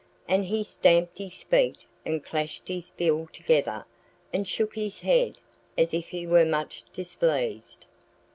[0.27, 3.85] And he stamped his feet and clashed his bill together
[4.33, 5.37] and shook his head
[5.77, 7.85] as if he were much displeased.